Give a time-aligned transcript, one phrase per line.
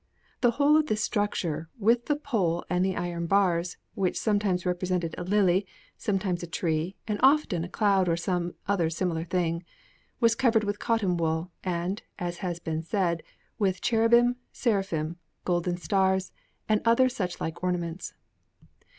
[0.41, 5.13] The whole of this structure, with the pole and the iron bars (which sometimes represented
[5.15, 9.63] a lily, sometimes a tree, and often a cloud or some other similar thing),
[10.19, 13.21] was covered with cotton wool, and, as has been said,
[13.59, 16.31] with cherubim, seraphim, golden stars,
[16.67, 18.15] and other suchlike ornaments.